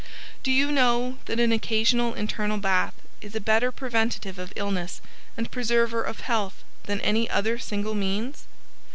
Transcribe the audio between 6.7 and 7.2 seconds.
than